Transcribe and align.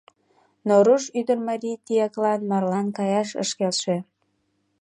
Но 0.67 0.75
руш 0.85 1.03
ӱдыр 1.19 1.39
марий 1.47 1.77
тияклан 1.85 2.39
марлан 2.49 2.87
каяш 2.97 3.29
ыш 3.43 3.49
келше. 3.57 3.97